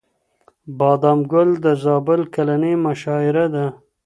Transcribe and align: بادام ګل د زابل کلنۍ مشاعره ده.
بادام 0.77 1.19
ګل 1.31 1.49
د 1.65 1.67
زابل 1.83 2.21
کلنۍ 2.33 2.73
مشاعره 2.85 3.45
ده. 3.53 3.65